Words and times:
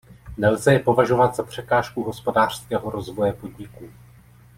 Nelze 0.37 0.71
je 0.73 0.79
považovat 0.79 1.35
za 1.35 1.43
překážku 1.43 2.03
hospodářského 2.03 2.89
rozvoje 2.91 3.33
podniků. 3.33 3.89